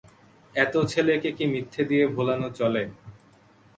[0.55, 2.83] এত ছেলেকে কি মিথ্যে দিয়ে ভোলানো চলে?